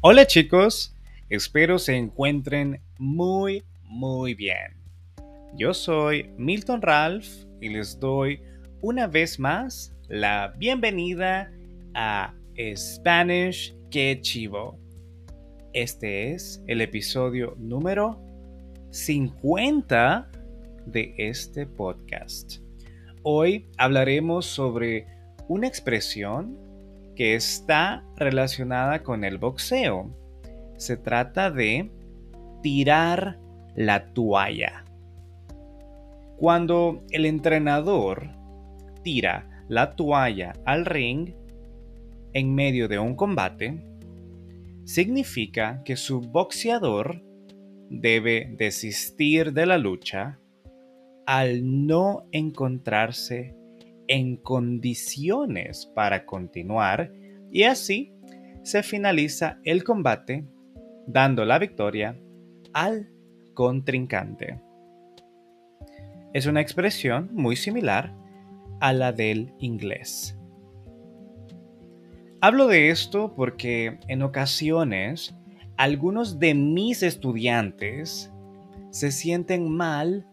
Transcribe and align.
Hola 0.00 0.28
chicos, 0.28 0.94
espero 1.28 1.76
se 1.76 1.96
encuentren 1.96 2.80
muy, 2.98 3.64
muy 3.82 4.32
bien. 4.34 4.76
Yo 5.56 5.74
soy 5.74 6.30
Milton 6.38 6.80
Ralph 6.82 7.26
y 7.60 7.70
les 7.70 7.98
doy 7.98 8.40
una 8.80 9.08
vez 9.08 9.40
más 9.40 9.92
la 10.06 10.54
bienvenida 10.56 11.50
a 11.94 12.32
Spanish 12.76 13.74
Que 13.90 14.20
Chivo. 14.20 14.78
Este 15.72 16.30
es 16.30 16.62
el 16.68 16.80
episodio 16.80 17.56
número 17.58 18.22
50 18.90 20.30
de 20.86 21.12
este 21.18 21.66
podcast. 21.66 22.58
Hoy 23.24 23.66
hablaremos 23.78 24.46
sobre 24.46 25.08
una 25.48 25.66
expresión 25.66 26.67
que 27.18 27.34
está 27.34 28.04
relacionada 28.14 29.02
con 29.02 29.24
el 29.24 29.38
boxeo. 29.38 30.16
Se 30.76 30.96
trata 30.96 31.50
de 31.50 31.90
tirar 32.62 33.40
la 33.74 34.12
toalla. 34.12 34.84
Cuando 36.36 37.02
el 37.10 37.26
entrenador 37.26 38.30
tira 39.02 39.64
la 39.68 39.96
toalla 39.96 40.52
al 40.64 40.86
ring 40.86 41.34
en 42.34 42.54
medio 42.54 42.86
de 42.86 43.00
un 43.00 43.16
combate, 43.16 43.84
significa 44.84 45.82
que 45.84 45.96
su 45.96 46.20
boxeador 46.20 47.24
debe 47.90 48.54
desistir 48.56 49.52
de 49.54 49.66
la 49.66 49.76
lucha 49.76 50.38
al 51.26 51.84
no 51.84 52.28
encontrarse 52.30 53.57
en 54.08 54.36
condiciones 54.36 55.86
para 55.94 56.26
continuar 56.26 57.12
y 57.52 57.64
así 57.64 58.12
se 58.62 58.82
finaliza 58.82 59.60
el 59.64 59.84
combate 59.84 60.44
dando 61.06 61.44
la 61.44 61.58
victoria 61.58 62.18
al 62.72 63.10
contrincante. 63.54 64.60
Es 66.32 66.46
una 66.46 66.60
expresión 66.60 67.30
muy 67.32 67.56
similar 67.56 68.14
a 68.80 68.92
la 68.92 69.12
del 69.12 69.52
inglés. 69.58 70.38
Hablo 72.40 72.68
de 72.68 72.90
esto 72.90 73.34
porque 73.34 73.98
en 74.06 74.22
ocasiones 74.22 75.34
algunos 75.76 76.38
de 76.38 76.54
mis 76.54 77.02
estudiantes 77.02 78.32
se 78.90 79.10
sienten 79.10 79.70
mal 79.70 80.26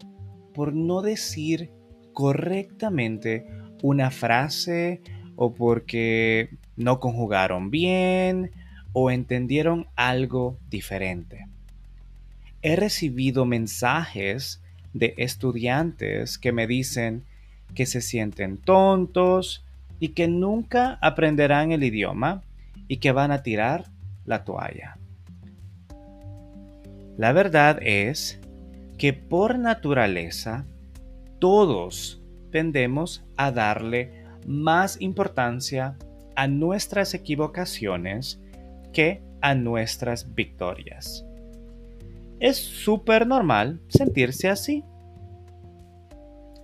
por 0.54 0.74
no 0.74 1.02
decir 1.02 1.72
correctamente 2.14 3.48
una 3.86 4.10
frase 4.10 5.00
o 5.36 5.54
porque 5.54 6.50
no 6.76 7.00
conjugaron 7.00 7.70
bien 7.70 8.52
o 8.94 9.12
entendieron 9.12 9.86
algo 9.96 10.58
diferente. 10.72 11.46
He 12.64 12.76
recibido 12.76 13.46
mensajes 13.46 14.60
de 14.94 15.14
estudiantes 15.18 16.40
que 16.40 16.52
me 16.52 16.66
dicen 16.66 17.26
que 17.76 17.86
se 17.86 18.02
sienten 18.02 18.58
tontos 18.58 19.64
y 20.00 20.10
que 20.10 20.28
nunca 20.28 20.98
aprenderán 21.00 21.72
el 21.72 21.84
idioma 21.84 22.42
y 22.88 22.98
que 22.98 23.12
van 23.12 23.32
a 23.32 23.44
tirar 23.44 23.86
la 24.26 24.46
toalla. 24.46 24.98
La 27.18 27.34
verdad 27.34 27.78
es 27.84 28.40
que 28.98 29.14
por 29.14 29.60
naturaleza 29.60 30.66
todos 31.38 32.25
a 33.36 33.52
darle 33.52 34.24
más 34.48 35.02
importancia 35.02 35.98
a 36.36 36.48
nuestras 36.48 37.14
equivocaciones 37.14 38.40
que 38.94 39.22
a 39.42 39.56
nuestras 39.56 40.34
victorias. 40.36 41.26
Es 42.40 42.58
súper 42.58 43.28
normal 43.28 43.82
sentirse 43.90 44.50
así. 44.50 44.84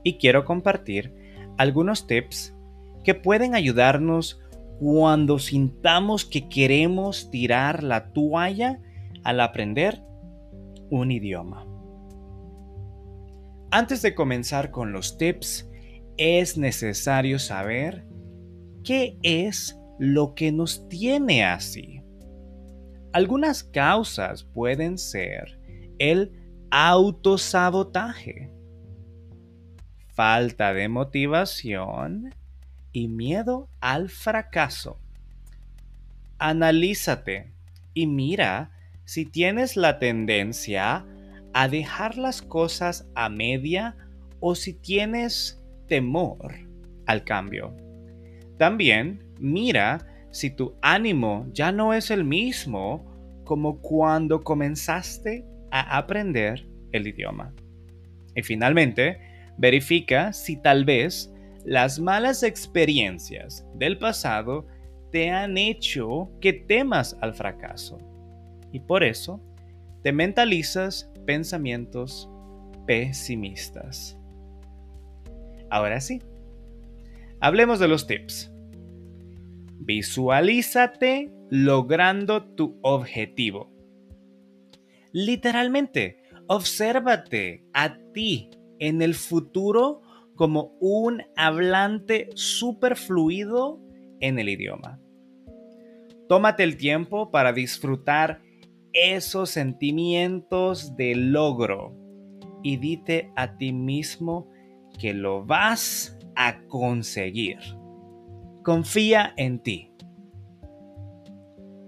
Y 0.03 0.17
quiero 0.17 0.45
compartir 0.45 1.13
algunos 1.57 2.07
tips 2.07 2.53
que 3.03 3.13
pueden 3.13 3.53
ayudarnos 3.53 4.39
cuando 4.79 5.39
sintamos 5.39 6.25
que 6.25 6.47
queremos 6.47 7.29
tirar 7.29 7.83
la 7.83 8.11
toalla 8.13 8.79
al 9.23 9.41
aprender 9.41 10.01
un 10.89 11.11
idioma. 11.11 11.65
Antes 13.69 14.01
de 14.01 14.15
comenzar 14.15 14.71
con 14.71 14.91
los 14.91 15.17
tips, 15.17 15.70
es 16.21 16.55
necesario 16.55 17.39
saber 17.39 18.05
qué 18.83 19.17
es 19.23 19.75
lo 19.97 20.35
que 20.35 20.51
nos 20.51 20.87
tiene 20.87 21.43
así. 21.43 22.03
Algunas 23.11 23.63
causas 23.63 24.43
pueden 24.43 24.99
ser 24.99 25.59
el 25.97 26.31
autosabotaje, 26.69 28.51
falta 30.13 30.75
de 30.75 30.89
motivación 30.89 32.35
y 32.91 33.07
miedo 33.07 33.67
al 33.79 34.09
fracaso. 34.09 34.99
Analízate 36.37 37.51
y 37.95 38.05
mira 38.05 38.69
si 39.05 39.25
tienes 39.25 39.75
la 39.75 39.97
tendencia 39.97 41.03
a 41.51 41.67
dejar 41.67 42.19
las 42.19 42.43
cosas 42.43 43.07
a 43.15 43.27
media 43.27 43.97
o 44.39 44.53
si 44.53 44.75
tienes 44.75 45.60
temor 45.91 46.55
al 47.05 47.25
cambio. 47.25 47.75
También 48.57 49.25
mira 49.41 50.07
si 50.31 50.49
tu 50.49 50.73
ánimo 50.81 51.47
ya 51.51 51.73
no 51.73 51.93
es 51.93 52.11
el 52.11 52.23
mismo 52.23 53.41
como 53.43 53.81
cuando 53.81 54.41
comenzaste 54.41 55.45
a 55.69 55.97
aprender 55.97 56.65
el 56.93 57.07
idioma. 57.07 57.53
Y 58.37 58.41
finalmente, 58.41 59.19
verifica 59.57 60.31
si 60.31 60.55
tal 60.55 60.85
vez 60.85 61.29
las 61.65 61.99
malas 61.99 62.41
experiencias 62.43 63.67
del 63.75 63.97
pasado 63.97 64.65
te 65.11 65.29
han 65.29 65.57
hecho 65.57 66.31
que 66.39 66.53
temas 66.53 67.17
al 67.19 67.33
fracaso. 67.33 67.97
Y 68.71 68.79
por 68.79 69.03
eso 69.03 69.41
te 70.03 70.13
mentalizas 70.13 71.11
pensamientos 71.25 72.29
pesimistas. 72.87 74.20
Ahora 75.71 76.01
sí, 76.01 76.21
hablemos 77.39 77.79
de 77.79 77.87
los 77.87 78.05
tips. 78.05 78.51
Visualízate 79.79 81.31
logrando 81.49 82.43
tu 82.43 82.77
objetivo. 82.81 83.71
Literalmente, 85.13 86.23
obsérvate 86.47 87.63
a 87.73 87.97
ti 88.13 88.49
en 88.79 89.01
el 89.01 89.15
futuro 89.15 90.01
como 90.35 90.75
un 90.81 91.23
hablante 91.37 92.27
super 92.35 92.97
fluido 92.97 93.79
en 94.19 94.39
el 94.39 94.49
idioma. 94.49 94.99
Tómate 96.27 96.63
el 96.63 96.75
tiempo 96.75 97.31
para 97.31 97.53
disfrutar 97.53 98.41
esos 98.91 99.51
sentimientos 99.51 100.97
de 100.97 101.15
logro 101.15 101.95
y 102.61 102.75
dite 102.75 103.31
a 103.37 103.55
ti 103.57 103.71
mismo 103.71 104.50
que 105.01 105.15
lo 105.15 105.43
vas 105.43 106.15
a 106.35 106.61
conseguir. 106.67 107.57
Confía 108.63 109.33
en 109.35 109.57
ti. 109.57 109.91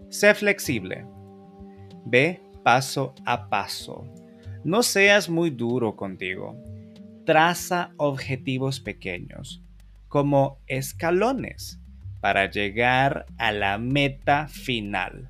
Sé 0.10 0.34
flexible. 0.34 1.06
Ve 2.06 2.42
paso 2.64 3.14
a 3.24 3.50
paso. 3.50 4.08
No 4.64 4.82
seas 4.82 5.30
muy 5.30 5.52
duro 5.52 5.96
contigo. 5.96 6.58
Traza 7.24 7.92
objetivos 7.98 8.80
pequeños, 8.80 9.62
como 10.08 10.58
escalones, 10.66 11.80
para 12.20 12.50
llegar 12.50 13.28
a 13.38 13.52
la 13.52 13.78
meta 13.78 14.48
final. 14.48 15.30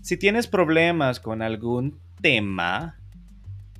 Si 0.00 0.16
tienes 0.16 0.48
problemas 0.48 1.20
con 1.20 1.42
algún 1.42 2.00
tema, 2.20 2.97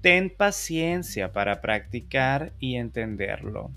ten 0.01 0.31
paciencia 0.31 1.33
para 1.33 1.61
practicar 1.61 2.53
y 2.59 2.77
entenderlo. 2.77 3.71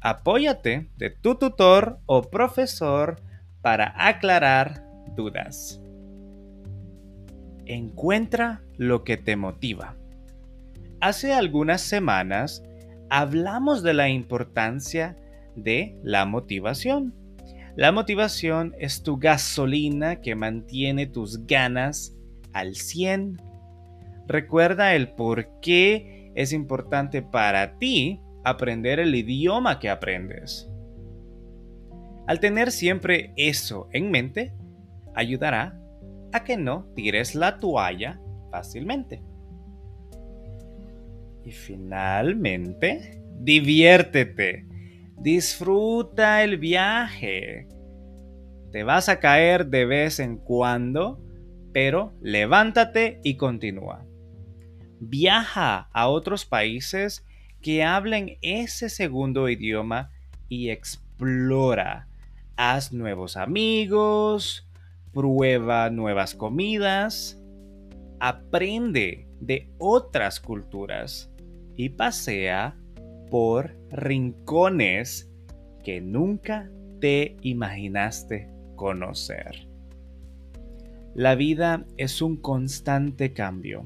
Apóyate 0.00 0.88
de 0.96 1.10
tu 1.10 1.36
tutor 1.36 1.98
o 2.06 2.22
profesor 2.30 3.20
para 3.60 3.94
aclarar 3.96 4.84
dudas. 5.14 5.80
Encuentra 7.66 8.62
lo 8.76 9.04
que 9.04 9.16
te 9.16 9.36
motiva. 9.36 9.96
Hace 11.00 11.32
algunas 11.32 11.80
semanas 11.80 12.62
hablamos 13.10 13.82
de 13.82 13.94
la 13.94 14.08
importancia 14.08 15.16
de 15.54 15.96
la 16.02 16.26
motivación. 16.26 17.14
La 17.76 17.92
motivación 17.92 18.74
es 18.78 19.02
tu 19.02 19.18
gasolina 19.18 20.16
que 20.20 20.34
mantiene 20.34 21.06
tus 21.06 21.46
ganas 21.46 22.14
al 22.52 22.74
100. 22.74 23.40
Recuerda 24.32 24.94
el 24.94 25.10
por 25.10 25.60
qué 25.60 26.32
es 26.34 26.54
importante 26.54 27.20
para 27.20 27.76
ti 27.76 28.18
aprender 28.44 28.98
el 28.98 29.14
idioma 29.14 29.78
que 29.78 29.90
aprendes. 29.90 30.70
Al 32.26 32.40
tener 32.40 32.70
siempre 32.70 33.34
eso 33.36 33.90
en 33.92 34.10
mente, 34.10 34.54
ayudará 35.14 35.78
a 36.32 36.44
que 36.44 36.56
no 36.56 36.86
tires 36.94 37.34
la 37.34 37.58
toalla 37.58 38.22
fácilmente. 38.50 39.22
Y 41.44 41.50
finalmente, 41.50 43.22
diviértete. 43.38 44.64
Disfruta 45.18 46.42
el 46.42 46.56
viaje. 46.56 47.68
Te 48.70 48.82
vas 48.82 49.10
a 49.10 49.20
caer 49.20 49.66
de 49.66 49.84
vez 49.84 50.20
en 50.20 50.38
cuando, 50.38 51.22
pero 51.74 52.14
levántate 52.22 53.20
y 53.22 53.36
continúa. 53.36 54.06
Viaja 55.04 55.88
a 55.92 56.06
otros 56.06 56.46
países 56.46 57.24
que 57.60 57.82
hablen 57.82 58.38
ese 58.40 58.88
segundo 58.88 59.48
idioma 59.48 60.12
y 60.48 60.70
explora. 60.70 62.06
Haz 62.54 62.92
nuevos 62.92 63.36
amigos, 63.36 64.64
prueba 65.12 65.90
nuevas 65.90 66.36
comidas, 66.36 67.36
aprende 68.20 69.26
de 69.40 69.68
otras 69.78 70.38
culturas 70.38 71.32
y 71.74 71.88
pasea 71.88 72.76
por 73.28 73.76
rincones 73.90 75.28
que 75.82 76.00
nunca 76.00 76.70
te 77.00 77.36
imaginaste 77.42 78.48
conocer. 78.76 79.66
La 81.16 81.34
vida 81.34 81.86
es 81.96 82.22
un 82.22 82.36
constante 82.36 83.32
cambio. 83.32 83.84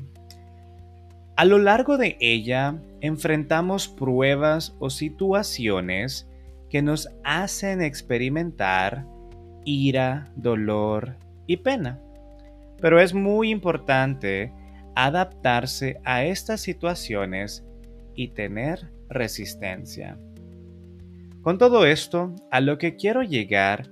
A 1.36 1.44
lo 1.44 1.58
largo 1.58 1.98
de 1.98 2.16
ella 2.18 2.80
enfrentamos 3.02 3.88
pruebas 3.88 4.74
o 4.78 4.88
situaciones 4.88 6.26
que 6.70 6.80
nos 6.80 7.10
hacen 7.24 7.82
experimentar 7.82 9.06
ira, 9.66 10.32
dolor 10.34 11.18
y 11.46 11.58
pena. 11.58 12.00
Pero 12.80 13.00
es 13.00 13.12
muy 13.12 13.50
importante 13.50 14.50
adaptarse 14.94 16.00
a 16.04 16.24
estas 16.24 16.62
situaciones 16.62 17.66
y 18.14 18.28
tener 18.28 18.90
resistencia. 19.10 20.18
Con 21.42 21.58
todo 21.58 21.84
esto, 21.84 22.34
a 22.50 22.62
lo 22.62 22.78
que 22.78 22.96
quiero 22.96 23.22
llegar 23.22 23.90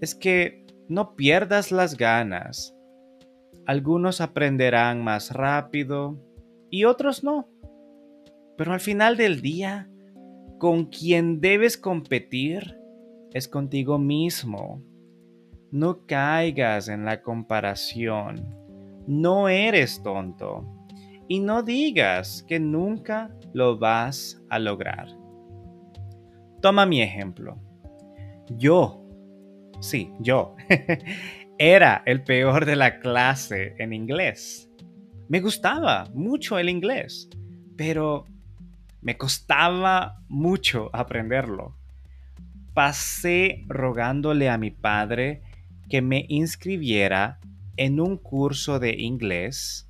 es 0.00 0.14
que 0.14 0.64
no 0.88 1.16
pierdas 1.16 1.72
las 1.72 1.96
ganas. 1.96 2.72
Algunos 3.66 4.20
aprenderán 4.20 5.02
más 5.02 5.32
rápido 5.32 6.20
y 6.74 6.86
otros 6.86 7.22
no. 7.22 7.48
Pero 8.56 8.72
al 8.72 8.80
final 8.80 9.16
del 9.16 9.40
día, 9.40 9.88
con 10.58 10.86
quien 10.86 11.40
debes 11.40 11.78
competir 11.78 12.76
es 13.32 13.46
contigo 13.46 13.96
mismo. 13.96 14.82
No 15.70 16.04
caigas 16.04 16.88
en 16.88 17.04
la 17.04 17.22
comparación. 17.22 18.44
No 19.06 19.48
eres 19.48 20.02
tonto. 20.02 20.66
Y 21.28 21.38
no 21.38 21.62
digas 21.62 22.42
que 22.42 22.58
nunca 22.58 23.30
lo 23.52 23.78
vas 23.78 24.42
a 24.50 24.58
lograr. 24.58 25.06
Toma 26.60 26.86
mi 26.86 27.02
ejemplo. 27.02 27.56
Yo, 28.48 29.00
sí, 29.78 30.12
yo, 30.18 30.56
era 31.58 32.02
el 32.04 32.24
peor 32.24 32.66
de 32.66 32.74
la 32.74 32.98
clase 32.98 33.76
en 33.78 33.92
inglés. 33.92 34.73
Me 35.28 35.40
gustaba 35.40 36.10
mucho 36.12 36.58
el 36.58 36.68
inglés, 36.68 37.28
pero 37.76 38.26
me 39.00 39.16
costaba 39.16 40.20
mucho 40.28 40.90
aprenderlo. 40.92 41.74
Pasé 42.74 43.64
rogándole 43.68 44.50
a 44.50 44.58
mi 44.58 44.70
padre 44.70 45.42
que 45.88 46.02
me 46.02 46.26
inscribiera 46.28 47.38
en 47.76 48.00
un 48.00 48.18
curso 48.18 48.78
de 48.78 49.00
inglés 49.00 49.88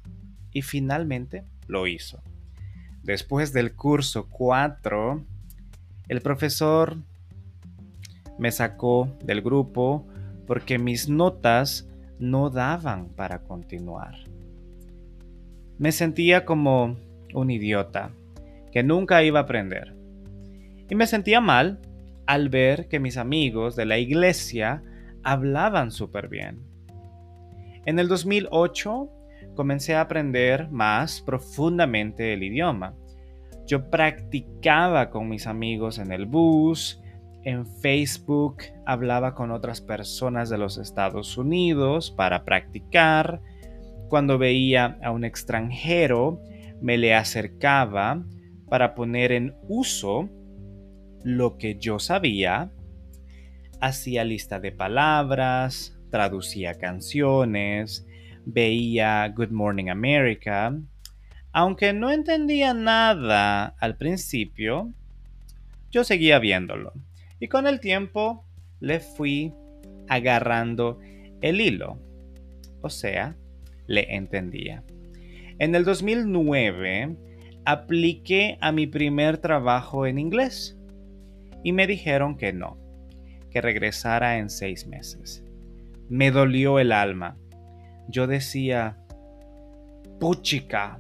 y 0.53 0.63
finalmente 0.63 1.45
lo 1.67 1.87
hizo. 1.87 2.23
Después 3.03 3.53
del 3.53 3.75
curso 3.75 4.29
4, 4.31 5.25
el 6.09 6.21
profesor 6.21 6.97
me 8.39 8.53
sacó 8.53 9.17
del 9.25 9.43
grupo 9.43 10.07
porque 10.47 10.79
mis 10.79 11.09
notas 11.09 11.89
no 12.19 12.51
daban 12.51 13.09
para 13.09 13.43
continuar. 13.43 14.15
Me 15.79 15.93
sentía 15.93 16.45
como 16.45 16.97
un 17.35 17.51
idiota 17.51 18.13
que 18.73 18.83
nunca 18.83 19.23
iba 19.23 19.41
a 19.41 19.43
aprender. 19.43 19.95
Y 20.89 20.95
me 20.95 21.07
sentía 21.07 21.41
mal 21.41 21.81
al 22.27 22.49
ver 22.49 22.89
que 22.89 23.01
mis 23.01 23.17
amigos 23.17 23.77
de 23.77 23.87
la 23.87 23.99
iglesia 23.99 24.83
hablaban 25.23 25.91
súper 25.91 26.29
bien. 26.29 26.63
En 27.87 27.99
el 27.99 28.09
2008 28.09 29.11
comencé 29.55 29.95
a 29.95 30.03
aprender 30.03 30.71
más 30.71 31.23
profundamente 31.23 32.33
el 32.33 32.43
idioma. 32.43 32.95
Yo 33.67 33.91
practicaba 33.91 35.11
con 35.11 35.29
mis 35.29 35.47
amigos 35.47 35.99
en 35.99 36.13
el 36.13 36.27
bus, 36.27 37.01
en 37.45 37.67
Facebook 37.67 38.57
hablaba 38.87 39.35
con 39.35 39.51
otras 39.51 39.81
personas 39.81 40.49
de 40.49 40.59
los 40.59 40.79
Estados 40.79 41.37
Unidos 41.37 42.11
para 42.11 42.45
practicar. 42.45 43.41
Cuando 44.09 44.39
veía 44.39 44.99
a 45.03 45.11
un 45.11 45.25
extranjero, 45.25 46.41
me 46.81 46.99
le 46.99 47.15
acercaba 47.15 48.25
para 48.69 48.95
poner 48.95 49.33
en 49.33 49.55
uso 49.69 50.29
lo 51.23 51.57
que 51.57 51.77
yo 51.79 51.99
sabía. 51.99 52.71
Hacía 53.81 54.25
lista 54.25 54.61
de 54.61 54.73
palabras, 54.73 55.99
traducía 56.11 56.75
canciones, 56.75 58.07
veía 58.45 59.27
Good 59.29 59.51
Morning 59.51 59.89
America. 59.89 60.79
Aunque 61.53 61.93
no 61.93 62.11
entendía 62.11 62.75
nada 62.75 63.75
al 63.79 63.97
principio, 63.97 64.93
yo 65.91 66.05
seguía 66.05 66.39
viéndolo. 66.39 66.93
Y 67.41 67.49
con 67.49 67.67
el 67.67 67.81
tiempo 67.81 68.45
le 68.81 69.01
fui 69.01 69.55
agarrando 70.09 70.99
el 71.41 71.61
hilo. 71.61 71.99
O 72.83 72.91
sea, 72.91 73.37
le 73.87 74.15
entendía. 74.15 74.85
En 75.59 75.75
el 75.75 75.85
2009 75.85 77.17
apliqué 77.65 78.59
a 78.61 78.73
mi 78.73 78.87
primer 78.87 79.39
trabajo 79.39 80.07
en 80.07 80.19
inglés 80.19 80.79
y 81.63 81.73
me 81.73 81.87
dijeron 81.87 82.37
que 82.37 82.53
no, 82.53 82.79
que 83.51 83.61
regresara 83.61 84.39
en 84.39 84.51
seis 84.51 84.87
meses. 84.87 85.45
Me 86.09 86.31
dolió 86.31 86.79
el 86.79 86.93
alma 86.93 87.39
yo 88.09 88.27
decía, 88.27 88.97
puchica. 90.21 90.99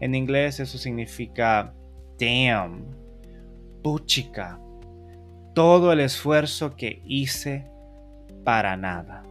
En 0.00 0.14
inglés 0.14 0.60
eso 0.60 0.78
significa 0.78 1.74
damn, 2.18 2.86
puchica. 3.82 4.60
Todo 5.54 5.92
el 5.92 6.00
esfuerzo 6.00 6.76
que 6.76 7.02
hice 7.04 7.66
para 8.44 8.76
nada. 8.76 9.24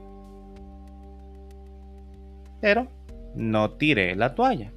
Pero 2.61 2.87
no 3.35 3.71
tiré 3.71 4.15
la 4.15 4.35
toalla. 4.35 4.71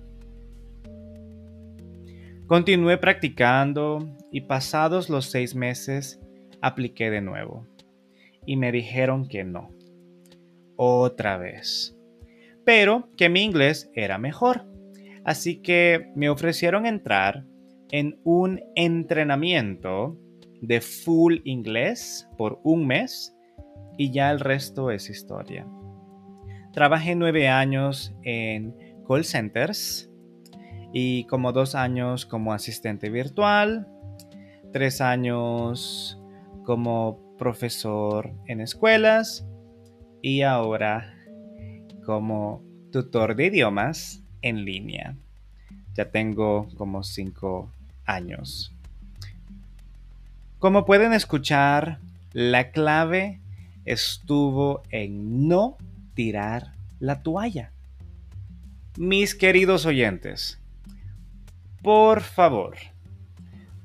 Continué 2.47 2.99
practicando 2.99 4.09
y 4.31 4.43
pasados 4.43 5.09
los 5.09 5.27
seis 5.31 5.55
meses 5.55 6.21
apliqué 6.61 7.11
de 7.11 7.21
nuevo. 7.21 7.67
Y 8.47 8.57
me 8.57 8.73
dijeron 8.73 9.29
que 9.29 9.45
no. 9.45 9.71
Otra 10.77 11.37
vez 11.37 11.97
pero 12.65 13.09
que 13.17 13.29
mi 13.29 13.43
inglés 13.43 13.91
era 13.95 14.17
mejor. 14.17 14.65
Así 15.25 15.61
que 15.61 16.13
me 16.15 16.31
ofrecieron 16.31 16.87
entrar 16.87 17.45
en 17.91 18.21
un 18.25 18.61
entrenamiento 18.77 20.17
de 20.61 20.81
full 20.81 21.39
inglés 21.45 22.29
por 22.39 22.61
un 22.63 22.87
mes 22.87 23.37
y 23.99 24.13
ya 24.13 24.31
el 24.31 24.41
resto 24.41 24.93
es 24.93 25.11
historia. 25.11 25.67
Trabajé 26.73 27.17
nueve 27.17 27.49
años 27.49 28.15
en 28.23 28.75
call 29.07 29.25
centers 29.25 30.09
y 30.93 31.25
como 31.25 31.53
dos 31.53 31.75
años 31.75 32.27
como 32.27 32.53
asistente 32.53 33.11
virtual, 33.11 33.89
tres 34.73 35.01
años 35.01 36.21
como 36.65 37.19
profesor 37.39 38.33
en 38.47 38.61
escuelas 38.61 39.47
y 40.23 40.43
ahora 40.43 41.15
como 42.05 42.63
tutor 42.93 43.35
de 43.35 43.47
idiomas 43.47 44.23
en 44.43 44.65
línea. 44.65 45.17
Ya 45.95 46.11
tengo 46.11 46.69
como 46.77 47.03
cinco 47.03 47.69
años. 48.05 48.73
Como 50.61 50.85
pueden 50.85 51.15
escuchar, 51.15 51.99
la 52.33 52.71
clave 52.71 53.41
estuvo 53.85 54.83
en 54.91 55.49
no 55.49 55.77
tirar 56.21 56.75
la 56.99 57.23
toalla. 57.23 57.73
Mis 58.99 59.35
queridos 59.35 59.87
oyentes, 59.87 60.61
por 61.83 62.21
favor, 62.21 62.77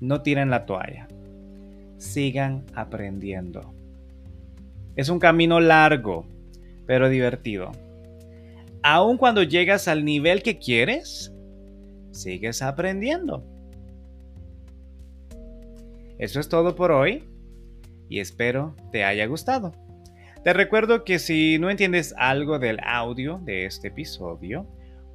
no 0.01 0.21
tiren 0.21 0.49
la 0.49 0.65
toalla. 0.65 1.07
Sigan 1.97 2.65
aprendiendo. 2.75 3.73
Es 4.97 5.07
un 5.07 5.19
camino 5.19 5.61
largo, 5.61 6.27
pero 6.85 7.07
divertido 7.07 7.71
aun 8.83 9.15
cuando 9.15 9.41
llegas 9.41 9.87
al 9.87 10.03
nivel 10.03 10.43
que 10.43 10.59
quieres, 10.59 11.33
sigues 12.11 12.61
aprendiendo. 12.61 13.45
Eso 16.17 16.41
es 16.41 16.49
todo 16.49 16.75
por 16.75 16.91
hoy 16.91 17.23
y 18.09 18.19
espero 18.19 18.75
te 18.91 19.05
haya 19.05 19.25
gustado. 19.25 19.84
Te 20.45 20.53
recuerdo 20.53 21.03
que 21.03 21.17
si 21.17 21.57
no 21.57 21.71
entiendes 21.71 22.13
algo 22.19 22.59
del 22.59 22.77
audio 22.83 23.41
de 23.45 23.65
este 23.65 23.87
episodio, 23.87 24.67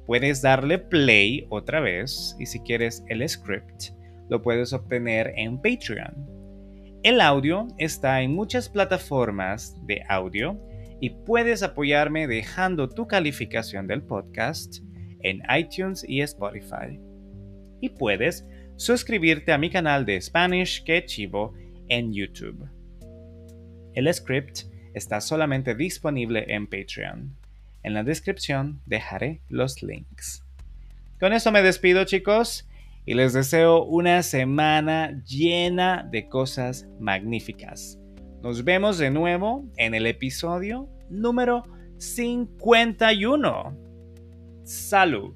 puedes 0.05 0.41
darle 0.41 0.77
play 0.77 1.47
otra 1.49 1.79
vez 1.79 2.35
y 2.37 2.45
si 2.45 2.59
quieres 2.59 3.01
el 3.07 3.27
script, 3.29 3.93
lo 4.27 4.41
puedes 4.41 4.73
obtener 4.73 5.31
en 5.37 5.55
Patreon. 5.61 6.27
El 7.03 7.21
audio 7.21 7.69
está 7.77 8.21
en 8.21 8.35
muchas 8.35 8.67
plataformas 8.67 9.77
de 9.87 10.03
audio 10.09 10.59
y 10.99 11.11
puedes 11.11 11.63
apoyarme 11.63 12.27
dejando 12.27 12.89
tu 12.89 13.07
calificación 13.07 13.87
del 13.87 14.03
podcast 14.03 14.79
en 15.21 15.41
iTunes 15.57 16.03
y 16.09 16.19
Spotify. 16.19 16.99
Y 17.79 17.87
puedes 17.87 18.45
suscribirte 18.75 19.53
a 19.53 19.57
mi 19.57 19.69
canal 19.69 20.05
de 20.05 20.19
Spanish 20.19 20.83
que 20.83 21.05
Chivo 21.05 21.53
en 21.87 22.11
YouTube. 22.11 22.67
El 23.93 24.13
script 24.13 24.69
está 24.93 25.21
solamente 25.21 25.75
disponible 25.75 26.45
en 26.47 26.67
Patreon. 26.67 27.35
En 27.83 27.93
la 27.93 28.03
descripción 28.03 28.81
dejaré 28.85 29.41
los 29.49 29.81
links. 29.81 30.43
Con 31.19 31.33
eso 31.33 31.51
me 31.51 31.61
despido 31.61 32.03
chicos 32.05 32.67
y 33.05 33.13
les 33.13 33.33
deseo 33.33 33.83
una 33.83 34.23
semana 34.23 35.21
llena 35.25 36.07
de 36.09 36.27
cosas 36.29 36.87
magníficas. 36.99 37.97
Nos 38.41 38.63
vemos 38.63 38.97
de 38.97 39.11
nuevo 39.11 39.65
en 39.77 39.93
el 39.93 40.07
episodio 40.07 40.89
número 41.09 41.63
51. 41.97 43.77
Salud. 44.63 45.35